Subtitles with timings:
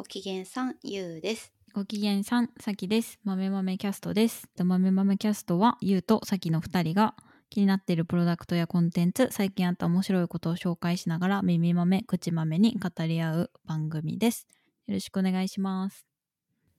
[0.00, 1.52] ご機嫌さん、ゆうです。
[1.74, 3.18] ご機嫌さん、さきです。
[3.22, 4.48] 豆豆キャストです。
[4.56, 7.14] 豆豆キャストは、ゆうとさきの二人が
[7.50, 14.46] 気になっているプロダクトやコンテンツ、最近あった面白いことを紹介しながら、耳豆、口豆に語り合う番組です。
[14.86, 16.06] よろしくお願いします。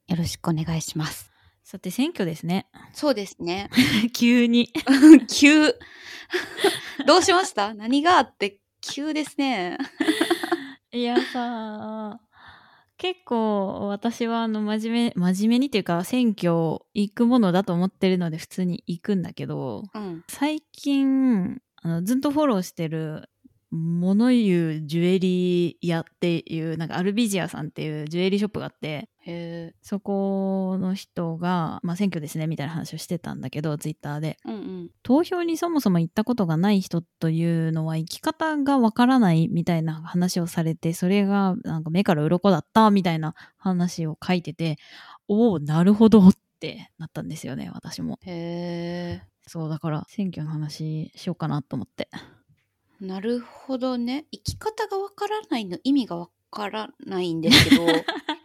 [0.08, 1.30] よろしくお願いします。
[1.64, 2.66] さて、選挙ですね。
[2.92, 3.70] そうですね。
[4.18, 4.74] 急に。
[5.30, 5.68] 急。
[7.06, 7.76] どうしました？
[7.76, 9.78] 何があって急ですね。
[10.92, 12.20] いやさ、
[13.02, 16.54] 結構私はあの真面目、真面目にっていうか選挙
[16.94, 20.24] 行くものだと思ってるので普通に行くんだけど、うん。
[20.28, 23.28] 最近あのずっとフォローしてる
[23.72, 29.76] 物言うジュエリー屋っていうなんかアルビジアさんっていうジュエリーショップがあってへえ。
[29.82, 34.90] そこの人が、まあ、選挙ですねみたいな話をしてたんだけどツイッターでうんうん。
[35.04, 44.78] 投票にそもそも行ったことがない人というのは生き方がわからないみたいな話をされてそれがなんか目から鱗だったみたいな話を書いてて
[45.28, 49.24] おおなるほどってなったんですよね私もへえ。
[49.48, 52.10] そうだから選挙の話しようかなと思って
[53.02, 54.26] なるほどね。
[54.32, 57.86] 生き方がわからないの意味がわからないんですけど。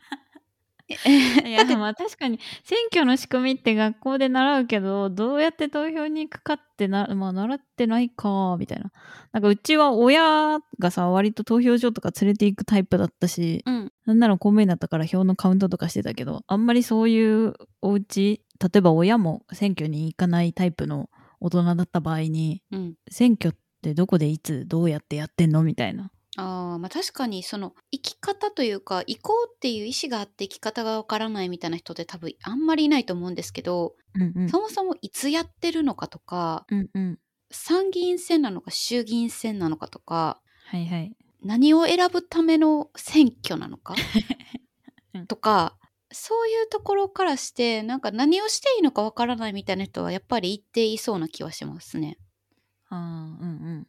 [0.88, 8.92] えいやまあ確かに選挙の仕組みって学校で習うけどどうやって投票に行くかってな、まあ、習ってないかみたいな
[9.32, 13.92] なんかうちは親がさ割と投票所とか連れて行くタイプだったしうん。
[14.06, 22.94] なんなら公務員だったから票のカウントとかしてたけどあんまりそういうお家例えば親も選挙に行かないタイプの大人だった場合にうん。
[23.10, 25.62] 選挙ってどこでいつどうやってやってんの？
[25.64, 34.48] みたいなああまあ確かにその生き方というか行こうっていう意思があって生き方がわからないみたいな人って多分あんまりいないと思うんですけど、うんうん。
[34.48, 37.18] そもそもいつやってるのかとかうんうん。
[37.50, 41.16] 参議院選なのか衆議院選なのかとかはいはい。
[41.42, 43.94] 何を選ぶための選挙なのか
[45.14, 45.78] う んとか
[46.12, 52.18] そういうところからしてなんか何をしていいのかわからないみたいな人はやっぱり一定いそうな気はしますね。
[52.88, 53.86] ああうんうん。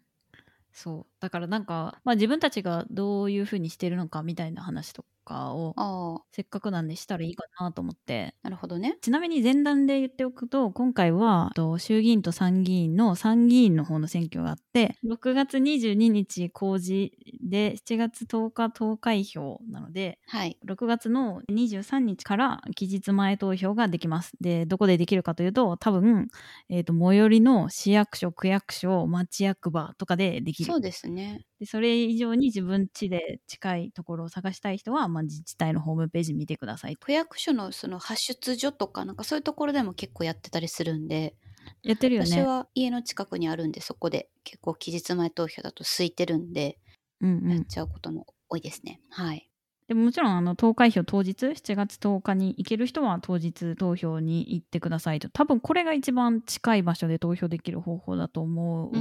[0.72, 8.97] そうだからなんか、まあ、自分たちがどういうふうにしてるのかみたいな話とかをせっかくなんでしたらいいかなと思ってなるほどね。
[9.01, 17.11] ちなみに前段で言っておくと今回はと衆議院と参議院の参議院の方の選挙があって6月22日公示
[17.41, 20.57] で7月10日投開票なのではい。
[20.66, 24.31] 6月の23日から期日前投票ができます。
[24.41, 26.27] で、どこでできるかというと、多分、
[26.69, 30.72] えっ、と、最寄りの市役所、区役所、町役場とかでできる。
[30.72, 31.45] そうですね。
[31.59, 36.95] でそれ以上に自分家で近いところを探したい人は、まあ、自治体のホームページ見てください。
[36.97, 41.35] 区役所のその発出所とかなんかそういうところでも結構やってたりするんで、
[41.84, 42.28] やってるよね。
[42.28, 46.78] 私は家の近くにあるんでそこで結構期日前投票だと空いてるんで
[47.22, 47.50] うんうん。
[47.51, 49.01] やっちゃうことも多いですね。
[49.09, 49.50] はい。
[49.88, 55.29] でももちろん、あの、投開票当日、7月10日に行ける人は当日投票に行ってくださいと。
[55.29, 58.97] 多分、これが一番近い場所で投票できる方法だと思う。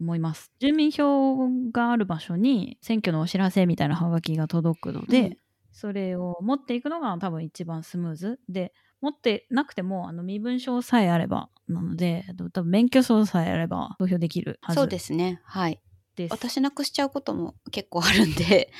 [0.00, 0.50] 思います。
[0.60, 5.38] 住民票がある場所に選挙のお知らせみたいなハガキが届くので、うん。
[5.72, 8.40] それを持っていくのが多分一番スムーズ。
[8.48, 14.80] で持ってなくてもあの身分証さえあればなので多分免許証さえあれば投票できるはず。
[14.80, 15.40] そうですね。
[15.44, 15.80] はい。
[16.16, 16.32] です。
[16.32, 18.72] 私なくしちゃうことも結構あるんで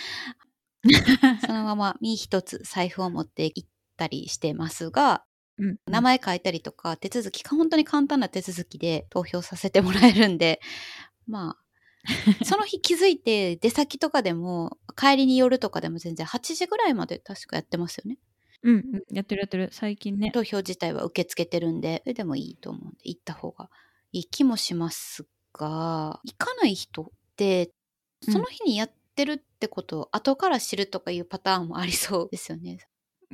[1.47, 5.25] そのまま身一つ財布を持って行ったりしてますが、
[5.59, 10.61] うん名前書いたりとか手続き本当に簡単な手続きで投票させてもらえるんで
[11.27, 18.19] まあその日気づいて出先とかでも帰りに寄るとかでも全然8時ぐらいまで確かやってますよね。
[18.63, 18.83] うんうん
[19.15, 20.31] やってるやってる最近ね。
[20.31, 23.69] 投票自体は受け付けてるんででもいいと思うんで行った方が
[24.13, 27.07] いい気もしますが行かない人っ
[27.37, 27.71] て
[28.27, 28.33] うん。
[28.33, 32.79] その日にやってるってことを後から知るとかいうパターンもありそうですよね。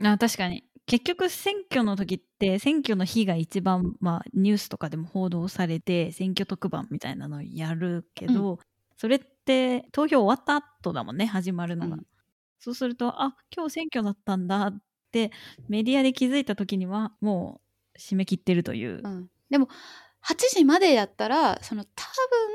[0.02, 8.58] あ確かに結局選挙の時って選挙の日が一番、まあ、ニュースとかでも報道されて選挙特番みたいなのをやるけど、
[8.98, 12.06] それって投票終わった後だもんね始まるのが、うん。
[12.58, 15.30] そうするとあ今日選挙だったんだって
[15.66, 17.62] メディアで気づいた時にはも
[17.94, 19.68] う締め切ってるという、うん、でも
[20.26, 22.04] 8時までやったらその多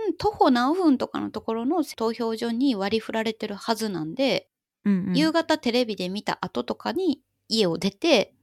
[0.05, 4.47] 分徒歩何分とかのところの投票所に割り振られてるはずなんで、
[4.85, 5.17] うんうん。
[5.17, 8.33] 夕方テレビで見た後とかに家を出て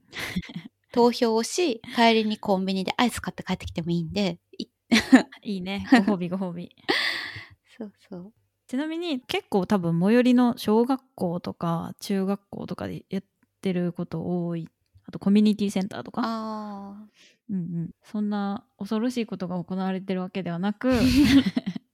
[0.91, 4.39] 投票をし帰りにコンビニでアイス買って帰ってきてもいいんで。
[4.57, 4.67] い
[5.43, 5.85] いいね。
[5.91, 6.73] ご褒美ご褒美。
[7.77, 8.33] そうそう。
[8.67, 13.23] ちなみに結構多分最寄りの小学校とか中学校とかでやっ
[13.61, 14.69] てること多い。
[15.07, 16.21] あとコミュニティセンターとか。
[16.23, 17.07] あ
[17.49, 20.91] うんうん、そんな恐ろしいことが行われてるわけではなく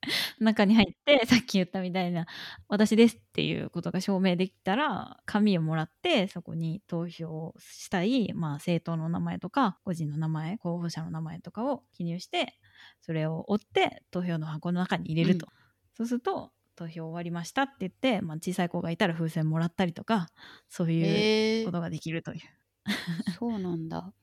[0.43, 2.25] 中に入って さっき言ったみたいな
[2.67, 12.57] 「私です」っていうことが証明できたら紙をもらってそこに投票したい、まあ、政党の名前とか個人の名前候補者の名前とかを記入して
[13.01, 15.47] それを追って投票の箱の中に入れると、
[15.93, 20.29] そうすると投票終わりましたって言って、まあ、小さい子がいたら風船もらったりとか
[20.69, 22.41] そういうことができるという。
[23.37, 24.13] そうなんだ。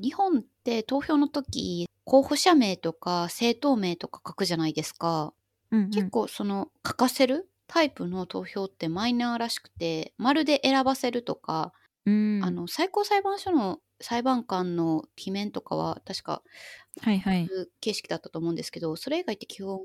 [0.00, 5.32] 日本って投票の時候補者名とか政党名とか書くじゃないですか。
[5.70, 5.90] うんうん。
[5.90, 11.72] 結構その書かせるタイプの投票ってマイナーらしくて丸で選ばせるとか、
[12.06, 12.40] うん。
[12.44, 16.42] あの最高裁判所の裁判官の罷免とかは確か
[17.00, 17.48] はいはい。
[17.80, 19.80] 形式だったと思うんですけどそれ以外って基本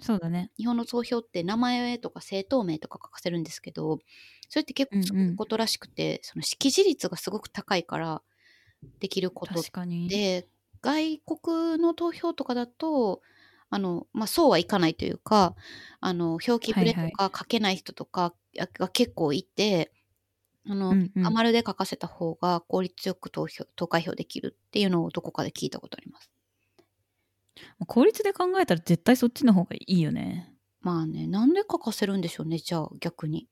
[0.00, 0.50] そうだね。
[0.58, 4.00] 日本の投票って名前とか政党名とか書かせるんですけど
[4.48, 8.22] それって結構そういうことらしくて、その識字率がすごく高いから
[9.00, 9.62] できること
[10.08, 10.48] で
[10.82, 13.22] 外国の投票とかだと
[13.72, 15.56] あの、まあ、そうはいかないというか
[16.00, 18.34] あの表記ブレとはいか書けない人とか
[18.78, 19.92] が結構いて、
[20.68, 26.30] あのうんうん余るで書かせた方が効率よく投票投開票できるっていうのをどこかで聞いたことあります。
[27.86, 30.52] 効率で考えたら絶対そっちの方がいいよね。
[30.82, 33.48] まあねなんで書かせるんでしょうねじゃあ逆に。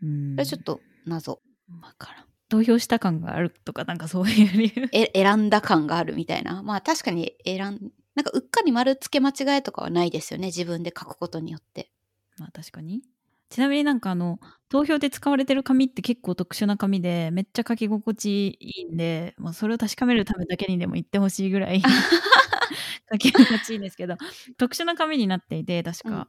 [0.00, 1.40] うんちょっと謎。
[1.82, 11.90] わからん投票した感があるとかなんかそういう理由え選んだ感があるみたいなまあ確かに選んなんかうっかり丸付け間違えとかはないですよね自分で書くことによって。
[12.38, 13.02] まあ確かに
[13.50, 21.80] ちなみになんかあの投票で使われてる紙って結構特殊な紙でめっちゃ書き心地いいんで、まあ、それを確かめるためだけにでも言ってほしいぐらい
[23.12, 24.16] 書き心地いいんですけど
[24.58, 26.28] 特殊な紙になっていて確か、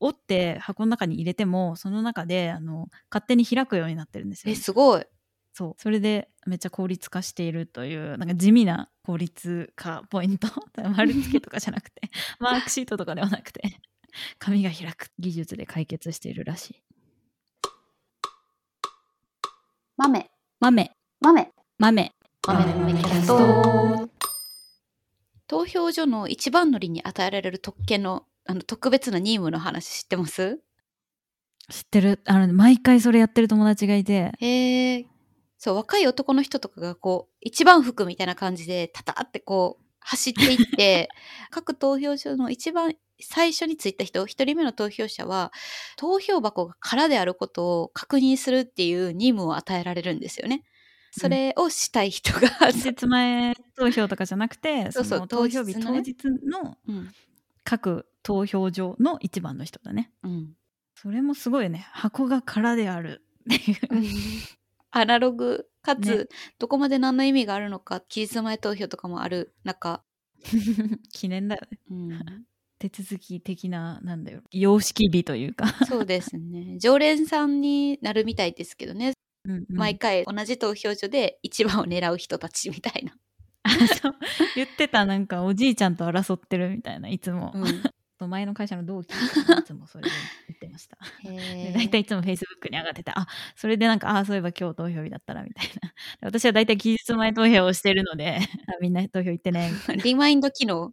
[0.00, 5.06] 折って箱の中に入れてもその中であの勝手に開くようになってるんですよえね、すごい。
[5.56, 5.74] そう。
[5.78, 10.48] それでめっちゃ効率化しているというなんか地味な効率化 ポイント。
[10.96, 12.10] 丸付けとかじゃなくて
[12.40, 13.62] マークシートとかではなくて
[14.40, 16.82] 紙が開く技術で解決しているらしい。
[19.96, 20.28] 豆。
[20.58, 20.90] 豆。
[21.20, 21.52] 豆。
[21.78, 22.12] 豆。
[22.46, 22.64] 豆。
[22.64, 22.72] の
[23.96, 24.10] 豆。
[25.46, 30.60] 投票所の一番乗りに与えられる特権のあの特別な任務の話知ってます？
[31.70, 32.20] 知ってる。
[32.26, 34.32] あの毎回それやってる友達がいて。
[34.40, 35.06] へえ
[35.64, 41.08] そう若い男の人とかがこう一番服みたいな感じでタタってこう走っていって
[41.50, 45.54] 各投票所の一番最初についた人一人目の投票者は
[45.96, 50.64] 投票箱が空であることを確認するっていう任務を与えられるんですよね。
[51.12, 56.14] それをしたい人が、期日前投票とかじゃなくてそうそうの投票日当日
[56.44, 56.76] の
[57.62, 60.12] 各投票所の一番の人だね。
[60.24, 60.56] うん、
[60.94, 61.86] それもすごいよね。
[61.92, 64.63] 箱が空であるっていう
[64.94, 66.26] アナログかつ、ね。
[66.58, 70.04] どこまで何の意味があるのか期日前投票とかもある中、
[71.12, 71.78] 記念だよね。
[71.90, 72.44] うん、
[72.78, 74.42] 手続き的ななんだよ。
[74.52, 76.78] 様式美というか、そうですね。
[76.78, 79.14] 常連さんになるみたいですけどね、
[79.44, 79.66] うんうん。
[79.76, 83.14] 毎回同じ投票所で一番を狙う人たちみたいな。
[84.54, 87.52] 言ってたなんかおじいちゃんと争ってるみたいないつも、
[88.24, 89.08] うん、前の会社の同期
[89.46, 90.10] がいつもそれで
[90.48, 90.98] 言ってました。
[91.74, 93.26] 大体いつもフェイスブックに上がってたあ
[93.56, 95.72] それでなんかああそういえば今日投票日だったらみたいな。
[96.20, 98.38] で私は大体期日前投票をしてるので
[98.68, 100.02] あみんな投票行ってねみたいな。
[100.04, 100.92] リマインド機能。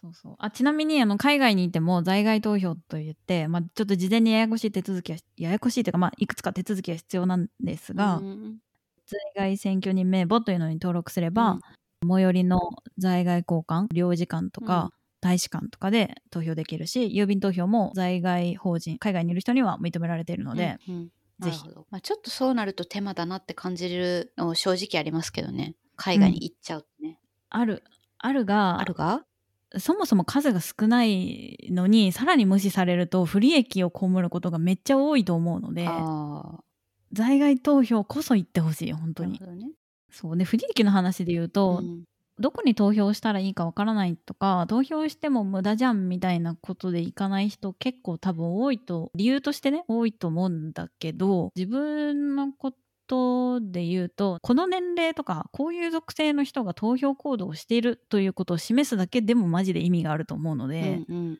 [0.00, 0.34] そうそう。
[0.38, 8.58] あちなみにあの海外にいても在外投票といって、まあ、ちょっと事前にややこしい手続きはややこしいというか、まあ、いくつか手続きが必要なんですが、うん
[9.10, 11.58] 在外選挙人名簿というのに登録すれば、
[12.08, 12.60] 最寄りの
[12.96, 21.10] 在外交換領事館とか、うん大使館とかで投票できるし郵便投票も在外法人海外にいる人には認められているので、うんうん。
[21.38, 21.68] なぜひ。
[21.90, 25.74] まあ、ちょっとそうなると手間だなって感じるの正直ありますけどね。
[25.96, 27.18] 海外に行っちゃうとね、
[27.50, 27.82] ある
[28.18, 29.24] あるがあるが？
[29.78, 36.58] そもそも数が少ないのにさらに無視されると不利益を被ることがめっちゃ多いと思うのであ
[37.12, 39.38] 在外投票こそ行ってほしい本あ当に。
[39.38, 39.38] ね、
[40.10, 40.36] そう。
[40.36, 42.04] で不利益の話で言うと、うん
[42.40, 52.72] どこに投票したらいいかわからないとか投票しても無駄じゃんみたいなことでいかない人結構多分多いと理由としてね多いと思うんだけど自分のこ
[53.06, 61.38] とで言うとこの年齢とかこういう属性の人が投票行動をしているということを示すだけでもマジで意味があると思うので、うんうん。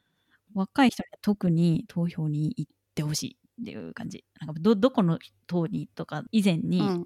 [0.54, 4.24] 若い人には特に投票に行ってほしいっていう感じ。
[4.40, 6.86] なんかどどこの党にとか以前に、うん。
[6.86, 7.04] あ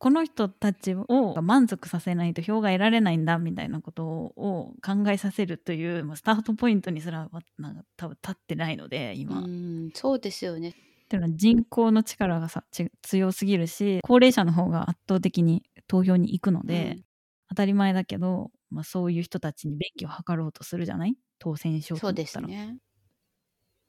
[0.00, 10.74] この人たちを満足させないと票が得られないんだみたいなことを考えさせるというまあスタートポイントにすらわなんか多分立ってないので今、うっんそうですよね。
[11.10, 17.04] ていうのは人口の力がさち強すぎるし高齢者の方が圧倒的に投票に行くので、うん。
[17.50, 21.14] 当たり前だけど、まあ、そういう人たちに便宜を図ろうとするじゃない？
[21.38, 22.78] 当選証そうでたね。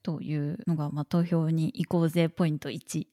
[0.03, 3.07] というのが、まあ、投票に行こうぜポイント1。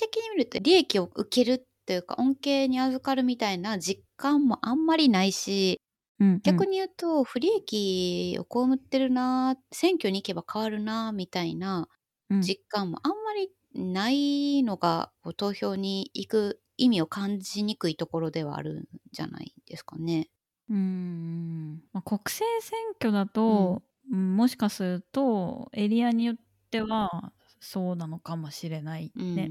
[0.00, 5.80] 的に見ると利益を受けるっていうか恩恵に預かるみたいな実感もあんまりないし
[6.18, 6.62] うんうん。
[6.62, 11.88] 逆に言うと不利益を被ってるな選挙に行けば変わるなみたいな
[12.30, 12.46] うん。
[12.46, 20.30] 実感もあんまりないのがこう投票に行く意味を感じにくいところではあるんじゃないですかね。
[20.68, 26.36] うーんまあ、国政選挙だと、うんもしかするとエリアによっ
[26.72, 29.34] てはそうなのかもしれないうん。
[29.34, 29.50] ね。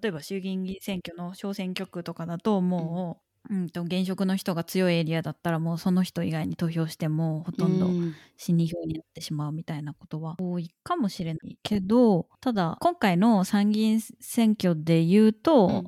[0.00, 8.14] 例えば衆議院議員選挙の小選挙区とかだともう、うん、と現職の人が強いエリアだったらもうその人以外に投票してもほとんどうん。
[8.36, 15.84] 死に票になってしまうみたいなことは多いかもしれないけどただ今回の参議院選挙で言うと、うん。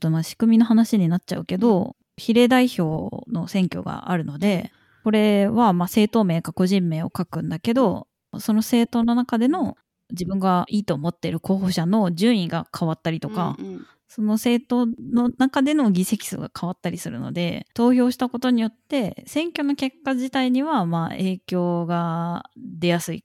[0.00, 4.72] とまあ仕組みの話になっちゃうけど、比例代表の選挙があるので
[5.04, 9.76] これはまあ政党名か個人名を書くんだけどその政党の中での
[10.10, 23.24] 自分がいいと思っている候補者の順位が変わったりとか、うんうんその政党の中での議席数が変わったりするので投票したことによって選挙の結果自体にはまあ影響が出やすい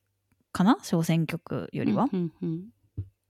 [0.52, 2.10] かな小選挙区よりは。
[2.12, 2.64] うんうんうん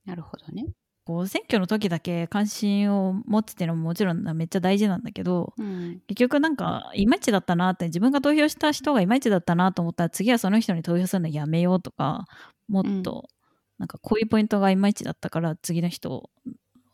[0.06, 0.66] なるほどね。
[1.06, 12.26] こう選挙の時だけ関心を持つっていうのももちろんめっちゃ大事なんだけどうん結局なんかいまいちだったなって自分が投票した人がいまいちだったなと思ったら次はその人に投票するのやめようとか
[12.68, 13.28] もっと
[13.82, 16.30] なんかこういうポイントがいまいちだったから次の人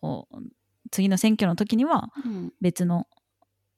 [0.02, 0.28] を
[0.90, 3.08] 次の選挙の時にはうん別の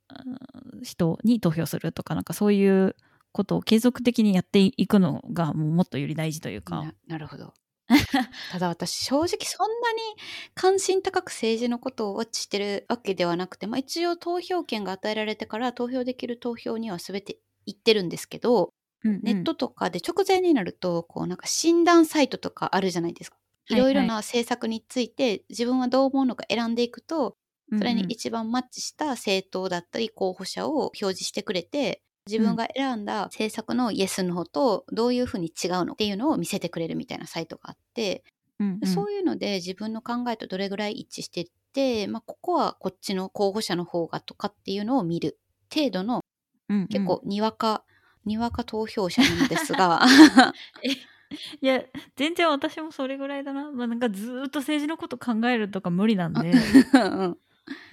[0.09, 2.95] うん人に投票するとかなんかそういう
[3.31, 6.75] ことを継続的にやっていくのがもうもっとより大事というか。
[6.77, 7.53] ななるほど。
[8.51, 9.99] ただ私正直そんなに
[10.53, 19.21] 関心高く政治のことをウォッチしてるわけではなくて、まあ、一応投票権が与えられてから投票できる投票には全て行ってるんですけど、うんうん。
[19.23, 23.37] ネットとかで直前になるとこうなんか診断サイトとかあるじゃないですか。
[23.69, 27.37] いろいろな政策について自分はどう思うのか選んでいくと
[27.77, 38.23] それに一番マッチした政党だったり候補者を表示してくれて自分が選んだ政策のイエスの方とどういうふうに違うのっていうのを見せてくれるみたいなサイトがあって、
[38.59, 38.87] うんうん。
[38.87, 45.39] そういうので自分の考えとどれぐらい一致してって、まあ、ここはこっちの候補者の方がとかっていうのを見る
[45.73, 46.21] 程度の
[46.89, 47.83] 結構にわか、
[48.29, 50.01] にわか投票者なのですが。
[51.61, 51.83] いや
[52.15, 56.51] 全然私もそれぐらいだな,、まあ、なんかずーっと政治のこと考えるとか無理なんで。
[56.51, 57.37] うん。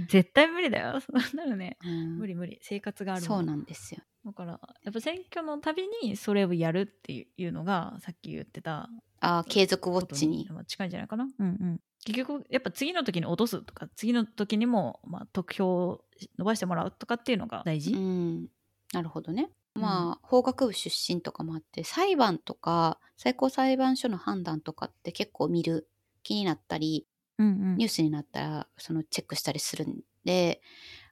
[0.09, 1.01] 絶対無理だよ。
[1.01, 1.77] そうなるね。
[1.85, 2.19] うん。
[2.19, 2.59] 無理無理。
[2.63, 4.01] 生活があるもそうなんですよ。
[4.25, 8.89] だからやっぱ選挙のたびにそれをやるっていうのがさっき言ってた
[9.21, 10.49] あー継続ウォッチに。
[10.51, 11.29] まあ近いんじゃないかな。
[11.39, 11.81] うんうん。
[12.07, 16.05] 結局やっぱ次の時に落とすとか次の時にも、まあ、得票を
[16.39, 18.47] 伸ばしてもらうとかっていうのが大事、うん、
[18.93, 19.51] なるほどね。
[19.77, 19.83] うん。
[19.83, 25.89] まあ法学部出身とかもあって裁判とか最高裁判所の判断とかって結構見る
[26.23, 27.07] 気になったり
[27.39, 27.79] うんうん。
[27.79, 30.63] ニュースになったらそのチェックしたりするんで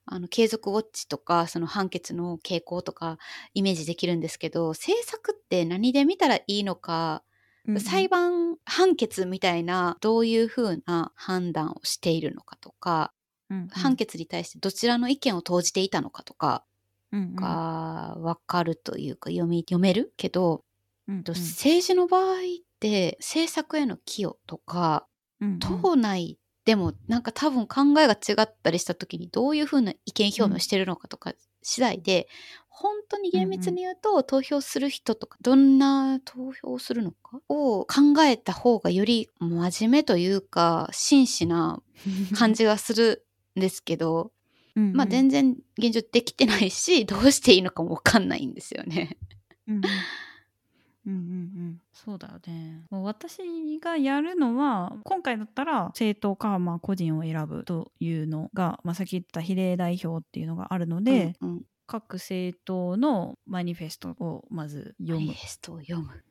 [0.06, 3.18] あの継続ウォッチとかその判決の傾向とか
[3.54, 7.24] イメージできるんですけど政策って何で見たらいいのか
[7.66, 7.80] うんうん。
[7.80, 13.12] 裁判判決みたいなどういうふうな判断をしているのかとか
[13.50, 13.90] うんうん。
[13.90, 16.64] 判決に対してどちらの意見を投じていたのかとか
[17.34, 20.64] が分かるというか読み読めるけど、
[21.08, 21.24] うんうん。
[21.24, 22.40] と政治の場合っ
[22.80, 25.06] て政策への寄与とか
[25.40, 25.58] うんうん。
[25.58, 32.28] 党内でもなんか多分考えが違ったりした時にどういうふうな意見表明をしてるのかとか次第で、
[32.68, 41.82] 本当に厳密に言うと、投票する人とかどんな投票をするのかを考えた方がより真面目というか真摯な
[42.36, 44.32] 感じがするんですけど、
[44.76, 44.96] うんうん。
[44.96, 49.16] まあ全然現状できてないし どうしていいのかも分かんないんですよね。
[49.66, 49.82] うんうん。
[51.06, 52.84] うんそうだよね。
[52.90, 53.38] 私
[53.80, 61.62] がやるのは今回だったら政党かまあ個人を選ぶというのが、まあ、さっき言った比例代表っていうのがあるので、うんうん。
[61.86, 65.26] 各政党のマニフェストをまず読む。
[65.26, 66.24] マニフェストを読む。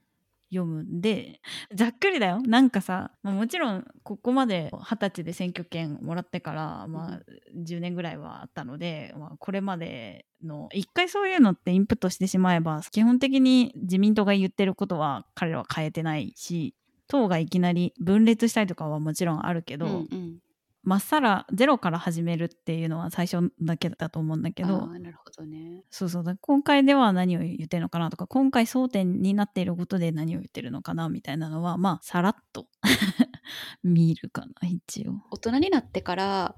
[0.53, 1.41] 読むんで
[1.73, 2.41] ざっくりだよ。
[2.41, 7.19] なんかさ、まあ、もちろんここまで二十歳で選挙権もらってから、まあ、
[7.57, 16.75] 10年ぐらいはあったので、まあ、これまでの一回そういうのってインプットしてしまえば基本的に自民党が言ってることは彼らは変えてないし
[17.07, 20.37] 党がいきなり分裂したりとかはもちろんあるけど、うんうん
[20.83, 25.83] まっさらゼロから始めるっていうのは最初だけだと思うんだけどなるほどね。
[25.89, 32.67] そうそうだ今回では何を言ってるのかなとか今回争点になっていることで何を言ってるのかなみたいなのはまあさらっと
[33.81, 35.21] 見るかな一応。
[35.31, 36.55] 大人になってから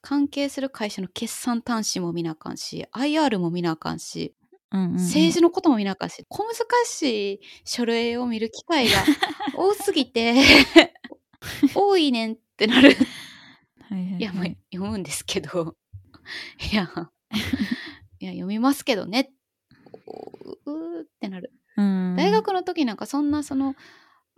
[0.00, 4.34] 関係する会社の決算端子も見なあかんし IR も見なあかんし
[4.72, 6.54] うんうんうん政治のことも見なあかんし小難
[6.86, 8.94] しい書類を見る機会が
[9.54, 10.34] 多すぎて
[11.74, 12.96] 多いねんってなる
[13.88, 14.20] はいはいはい。
[14.20, 15.76] いやまあ読むんですけど。
[16.72, 16.90] いや。
[18.18, 19.32] いや読みますけどね。
[20.64, 21.52] ううーってなる。
[21.76, 22.16] うん。
[22.16, 23.74] 大学の時なんかそんなその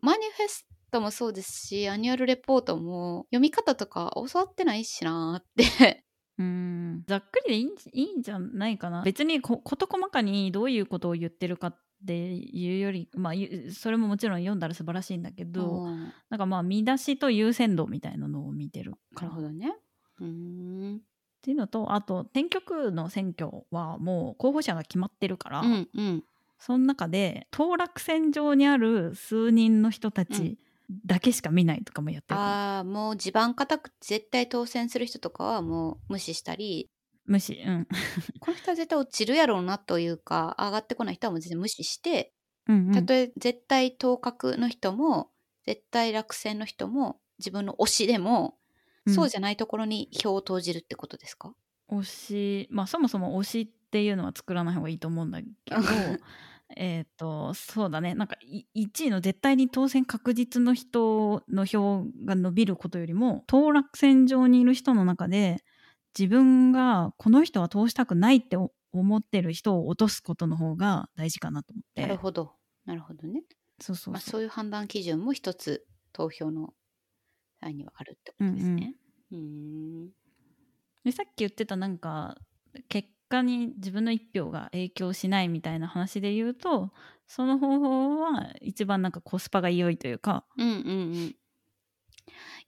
[0.01, 5.45] マニフェストもそうですしアニュアルレポートも読み方とか教わってないしなーっ
[5.81, 6.05] て。
[6.39, 7.05] うん。
[7.07, 9.03] ざっくりでいいんいいんじゃないかな。
[9.03, 16.13] 別にこ事細かにどういうことを言ってるかっていうよりまあゆそれももちろん読んだら素晴らしいんだけど、うん。
[16.31, 19.77] なんかまあ見出しと優先度みたいなのを見てるかなるほどね。
[20.21, 20.97] うーん。
[20.97, 21.01] っ
[21.41, 26.25] ていうのとあと選挙区の選挙はもう候補者が決まってるから、うんうん。
[26.59, 30.59] その中で当落線上にある数人の人たち
[31.07, 36.91] だけしか見ないとかもやってるああもう地盤固く絶対当選する人とかはもう無視したり
[37.29, 37.63] 無視。
[37.65, 37.87] うん。
[38.41, 42.33] この人は絶対落ちるやろうなというか上がってこない人はもう全然無視して
[42.67, 42.93] うんうん。
[42.93, 45.31] たとえ絶対当確の人も
[45.65, 48.59] 絶対落選の人も自分の推しでも、
[49.07, 49.15] うん。
[49.15, 51.55] そうじゃないところに票を投じるってことですか？
[51.91, 52.69] 推し。
[52.71, 55.77] まあそもそも推しっていうのは作らない方がいいと思うんだけど
[56.77, 58.15] えっとそうだね。
[58.15, 65.65] なんかい1位の絶対に当選確実の人の票が伸びることよりも当落線上にいる人の中で
[66.19, 72.03] 自分がこの人は通したくないってお思ってる人を落とすことの方が大事かなと思って。
[72.03, 72.53] なるほど。
[72.87, 73.43] なるほどね。
[73.81, 76.73] そうそうそう、まあ、そういう判断基準も一つ投票の
[77.61, 78.95] 際にはあるってことですね。
[79.31, 80.11] うーん。
[81.05, 82.37] でさっき言ってたなんか
[82.89, 86.93] 結果に自分の一票が影響しないみたいな話で言うと
[87.27, 90.45] その方法は一番なんかコスパが良いというか。
[90.57, 91.15] うんうんうん。
[91.17, 91.37] い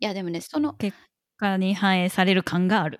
[0.01, 0.97] やでもねその結
[1.41, 2.99] 果に反映される感がある。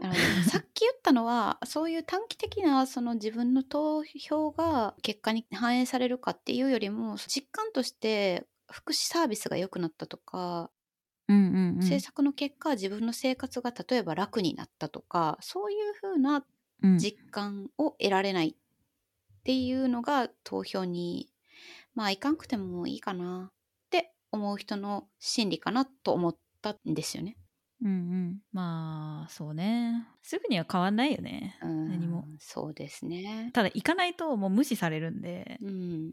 [0.49, 10.71] さっき言ったのはそういう短期的なその自分の投票が結果に反映されるかっていうよりも実感として福祉サービスが良くなったとか、
[11.29, 16.45] うんうんうん政策の結果自分の生活が例えば楽になったとかそういうふうな
[16.83, 21.29] うん実感を得られないっていうのが投票に
[21.95, 23.53] まあいかんくてもいいかなっ
[23.91, 27.37] て思う人の心理かなと思ったんですよね。
[27.83, 27.93] うんう
[28.33, 30.07] ん、まあそうね。
[30.23, 31.59] すぐには変わんないよね。
[31.63, 31.89] うん。
[31.89, 32.29] 何も。
[32.39, 33.51] そうですね。
[33.55, 35.59] ただ行かないともう無視されるんで。
[35.63, 36.13] うん、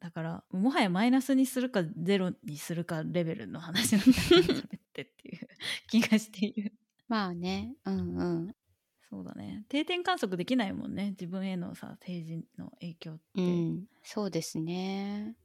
[0.00, 5.48] だからもはやマイナスにするかゼロにするかレベルの話なんだよねそれってっていう
[5.88, 6.72] 気がしている。
[7.08, 8.54] まあね、うんうん。
[9.10, 9.64] そうだね。
[9.68, 11.10] 定点観測できないもんね。
[11.10, 15.36] 自分へのさ政治の影響って、うん、そうですね。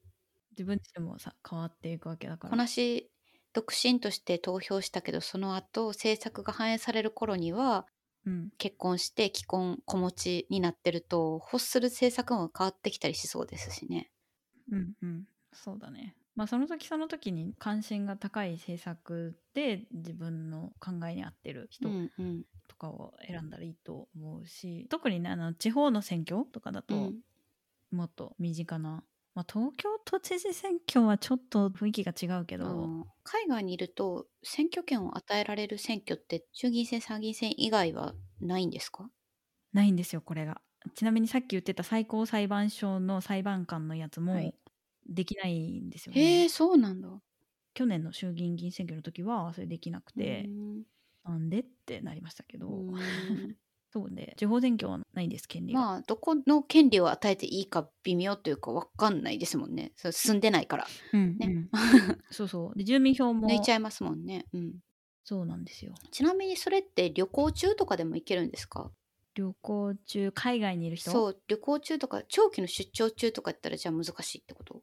[0.52, 2.52] 自分自身もさ変わっていくわけだから。
[2.52, 3.13] こなし
[3.54, 7.88] 独身として投票したけどその後政策が反映される頃には
[8.26, 8.52] うん。
[8.58, 14.12] 結婚して既婚子持ちになってると欲する政策も変わってきたりしそうですしね。
[14.72, 15.28] うんうん。
[15.54, 16.16] そうだね。
[16.36, 22.46] まあその時その時に関心が高い政策で自分の考えに合ってるう人んうん。
[22.68, 27.24] とかを選んだらいいと思うし、特にねあの地方の選挙とかだとうん。
[27.92, 29.04] もっと身近な、
[29.36, 39.12] まあ、東京都知事選挙はちょっと雰囲気が違うけあど、の海外にいると選挙権を与えられる選挙って衆議院選参議院選以外はないんですか？
[39.74, 40.62] ないんですよこれが。
[40.96, 44.56] ちなみにさっき言ってた最高裁判所の裁判官のやつもはい。
[45.08, 47.24] できないんですよへね、えそうなんだ。
[47.76, 50.52] 去年の衆議院議員選挙の時はそれできなくて。
[50.76, 50.86] う、ん。
[51.26, 53.56] なんでってなりましたけど、うん
[53.94, 59.92] そうで地方選挙はないんです権利が、まあどこの権利を与えていいか微妙というか分かんないですもんね。
[59.96, 60.86] それ住んでないから。
[60.86, 61.70] ねうんうん。
[62.32, 62.78] そうそう。
[62.78, 63.48] で住民票も。
[63.48, 64.80] 抜いちゃいますもんね、うん、
[65.24, 65.94] そうなんですよ。
[66.12, 68.92] ちなみにそれって旅行中とかでも行けるんですか？
[69.36, 71.12] 旅行中海外にいる人？
[71.12, 74.82] そう旅行中とか長期の出張中とかやったらじゃあ難しいってこと？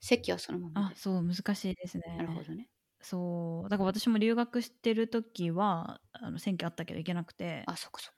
[0.00, 0.94] 席はそのままで。
[0.94, 2.02] あそう難しいですね。
[2.16, 2.68] なるほどね。
[3.00, 3.68] そう。
[3.68, 7.64] だから私も留学してる時はあの選挙あったけど行けなくて。
[7.66, 8.15] あそっかそっ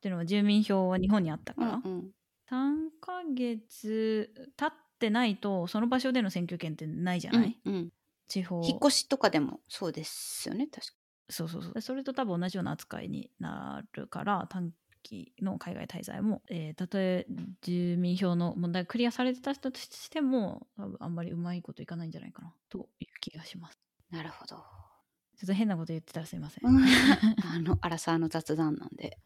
[0.00, 1.82] っていうのは住民票は日本にあったか、から。
[1.84, 2.10] うんうん。
[2.50, 7.88] 3ヶ月経ってないとその場所での選挙権ってないじゃない、うんうん。
[8.26, 10.92] 地方引っ越しとかでもそうですよね確か。
[11.28, 11.80] そうそうそう。
[11.80, 17.26] それと多分同じような扱いになるから短期の海外滞在も、えーたとえ
[17.62, 23.78] 住民票の問題がクリアされてた人としても多分あんまりうまいこといかないんじゃないかなという気がします。
[24.10, 24.56] なるほど。
[24.56, 26.64] ちょっと変なこと言ってたらすいません。
[26.66, 29.18] あのアラサーの雑談なんで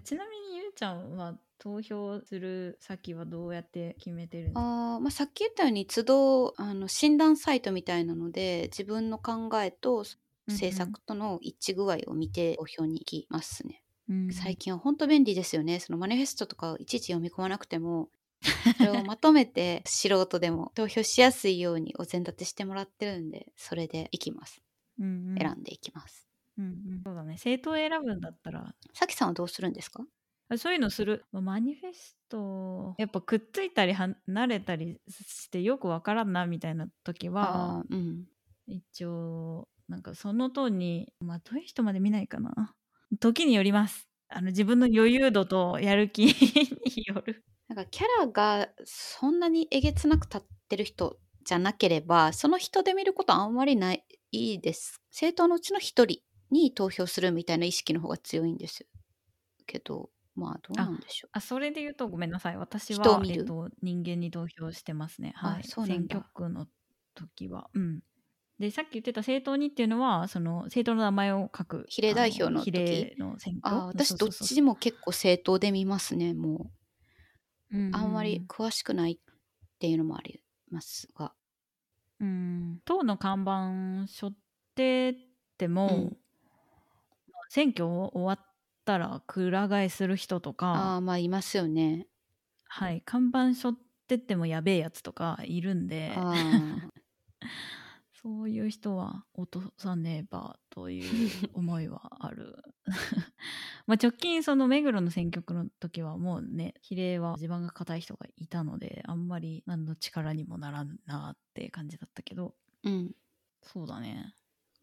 [0.00, 4.60] ちなみにゆゆうちゃんは投票する先はどうやって決めてるんですか？
[4.60, 10.04] あーまあ、さっき言ったように都度あの診断サイトみたいなので自分の考えと
[10.48, 13.82] 政策との一致具合を見て投票に行きますね。
[14.08, 15.80] うん最近は本当便利ですよね。
[15.80, 18.10] そのマニフェストとかをいちいち読み込まなくても
[18.76, 24.60] それをまとめて素人でも投票しやすいようにお膳立てしてもらってるんでそれで行きます。
[24.98, 26.23] うんうん選んでいきます。
[26.58, 27.06] うんうん。
[27.06, 27.34] そうだね。
[27.34, 28.74] 政党を選ぶんだったら。
[28.94, 30.04] さきさんはどうするんですか？
[30.48, 31.24] あそういうのする。
[31.32, 34.14] まあマニフェストやっぱくっついたり離
[34.46, 38.26] れたりしてよくわからんなみたいな時はうん。
[38.66, 42.74] 一応なんかその党にまあどういう人まで見ないかな。
[43.20, 44.08] 時によります。
[44.28, 46.24] あの自分の余裕度とやる気
[46.96, 47.44] による。
[47.68, 55.00] なんかキャラがそんなにえげつなく立ってる人じゃなければその人で見ることあんまりないいいです。
[55.10, 58.86] 政党のうちの一人に投票するみたいな意識の方が強いんです
[59.66, 61.30] けどまあどうなんでしょう。
[61.32, 62.56] あそれで言うとごめんなさい。
[62.56, 65.32] 私は、えっと、人間に投票してますね。
[65.36, 65.62] あはい。
[65.62, 66.16] 選そうなんだ。
[66.16, 66.66] 挙区の
[67.14, 67.68] 時は。
[67.72, 68.00] うん。
[68.58, 76.70] でさっき言ってた政党にっていうのはその政党の名前を書く比例代表のあ比例の選挙あ私どっちも結構政党で見ますねも
[77.72, 77.76] う。
[77.76, 79.34] んうんうんうあんまり詳しくないっ
[79.80, 81.32] ていうのもありますが。
[82.20, 82.80] うん。
[82.84, 84.36] 党の看板背負っ
[84.74, 85.14] てっ
[85.58, 86.04] ても、うん。
[86.04, 86.23] まあ
[87.54, 88.46] 選挙終わっ
[88.84, 92.08] たらくら替えする人とあかあまあいますよね。
[92.64, 93.74] はい看板背負っ
[94.08, 96.12] てってもやべえやつとかいるんで
[98.20, 102.56] そういう人は落とさねばという思いはある。
[103.86, 112.56] まあ直近その目黒の選挙区の時はもうね比例は地盤が固い人がいたのであんまり何の力にもならんなって感じだったけど。
[112.82, 113.14] うん。
[113.62, 114.34] そうだね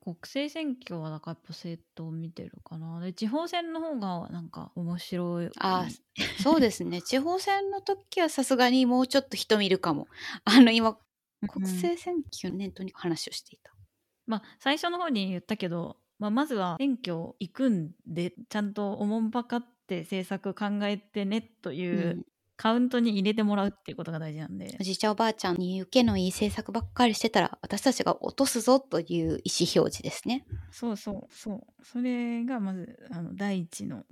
[0.03, 2.99] 国政選挙はだからやっぱ政党を見てるかな。
[2.99, 5.49] で地方選の方がなんか面白い。
[5.59, 7.01] あーそうですね。
[7.03, 10.07] 地方選の時はさすがにもうちょっと人見るかも。
[10.43, 10.97] あの今
[11.47, 11.71] 国うん。
[11.71, 13.71] 政選挙念頭に話をしていた、
[14.25, 22.25] まあ最初の方に言ったけど、まあ、まずは選挙行くんでちゃんとおもんばかって政策考えてねといううん
[22.61, 30.45] カウントに入れてもらうっていうことが大事なんで、おじいちゃんおばあちゃんに受けのいい政策ばっかりしてたら私たちが落とすぞという意思表示ですね。
[30.71, 31.83] そうそうそう。
[31.83, 34.03] それがまずあの第一の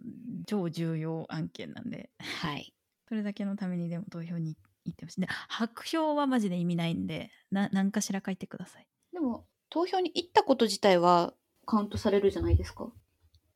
[0.47, 2.09] 超重要案件なんで。
[2.17, 2.73] はい。
[3.07, 5.21] それだけのためにでも投票に行ってほしい。
[5.21, 8.87] で白票はマジで意味ないんでな何かしら書いてください。
[9.13, 11.35] でも投票に行ったこと自体は
[11.67, 12.91] カウントされるじゃないですか。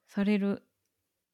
[0.08, 0.62] される。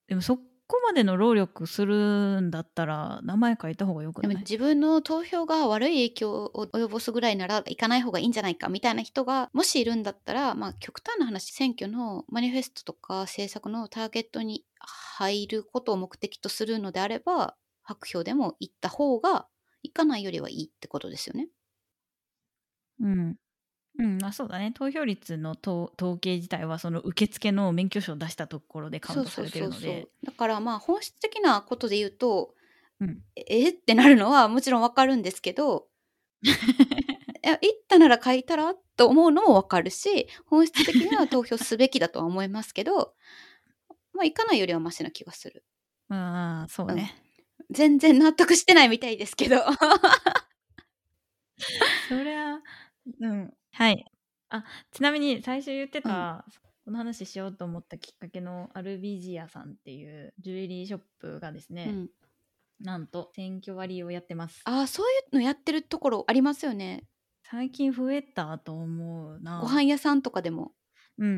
[0.07, 0.39] でもそ
[0.69, 4.29] こまでの労力するんだったら名前書いた方がよくない？
[4.29, 19.47] でも自分の投票が悪い影響を及ぼすぐらいなら行かない方がいいんじゃないかみたいな人がもしいるんだったら、まあ、極端な話選挙のマニフェストとか政策のターゲットに入ることを目的とするのであれば白票でも行った方が
[19.84, 21.49] 行かないよりはいいってことですよね。
[22.99, 23.38] うん。
[23.99, 24.71] うん、あそうだね。
[24.71, 30.07] 投票率の統統計自体はその受付の免許証を出したところでカウントされてるので。
[30.23, 32.53] だからまあ本質的なことで言うと、
[33.01, 33.19] うん。
[33.35, 33.43] え？
[33.65, 35.88] えってなるのはもちろんわかるんですけど
[36.43, 36.47] い
[37.43, 38.73] や行ったなら書いたら？
[38.95, 43.13] と思うのもわかるし本質的には投票すべきだとは思いますけど
[44.13, 45.63] まあ行かないよりはマシな気がする。
[46.07, 47.13] まあそうね、
[47.69, 49.57] 全然納得してないみたいですけど。
[52.09, 52.59] そりゃ
[53.19, 54.05] うんはい。
[54.49, 56.45] あちなみに最初言ってた、
[56.86, 62.10] この話しようと思ったきっかけのアルビジアさんっていうジュエリーショップがですね、うん、
[62.82, 64.62] なんと選挙割をやってます。
[64.65, 67.03] ああそういうのやってるところありますよね。
[67.43, 69.60] 最近増えたと思うな。
[69.62, 70.71] ご飯屋さんとかでも。
[71.19, 71.36] うんうんう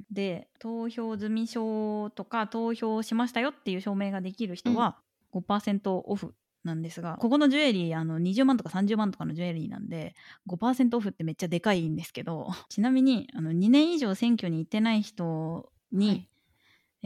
[0.00, 4.98] ん、で投票済み証とか投票しましたよっていう証明ができる人は
[5.32, 10.14] 5%オフなんですが、ここのジュエリーあの20万とか30万とかのジュエリーなんで
[10.48, 16.28] 5%オフってめっちゃでかいんですけど ちなみにあの2年以上選挙に行ってない人に、はい。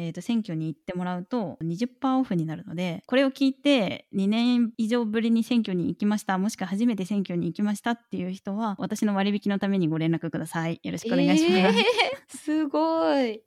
[0.01, 10.79] えー、と選挙に行ってもらうと20%オフになるのでこれを聞いて2年以上ぶりに選挙に行きましたもしくは初めて選挙に行きましたっていう人は私の割引のためにご連絡ください。
[10.85, 11.75] よろしくお願いします、えー
[12.31, 13.43] すごい。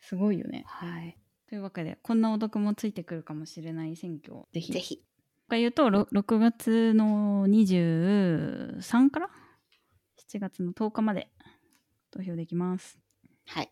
[0.00, 0.64] すごいよね。
[0.66, 1.16] はい。
[1.48, 4.72] というわけでこんなお得もついてくるかもしれない選挙をぜひ。
[4.72, 5.00] ぜひ
[5.48, 9.30] 他言うとろ6月の23から
[10.32, 11.28] ？7月の10日まで
[12.10, 12.98] 投票できます。
[13.46, 13.70] はい。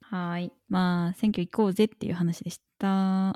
[0.00, 0.52] はーい。
[0.68, 3.34] まあ選挙行こうぜっていう話でした。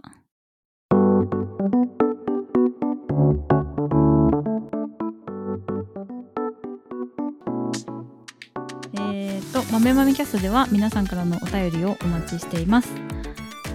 [8.95, 13.20] えーと、豆豆キャストでは皆さんからのお便りをお待ちしています。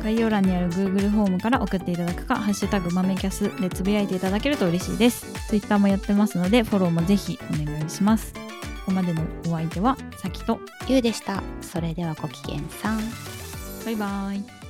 [0.05, 8.39] 概要欄にある Google フォームから送っていただくか「ハッシュタグ豆キャス」でつぶやいていただけると嬉しいです Twitter もやってますのでフォローもぜひお願いしますこ
[8.85, 11.41] こまでのお相手はさきとゆうでした。
[11.59, 12.99] それではごきげんさん。
[13.83, 14.64] バイバイ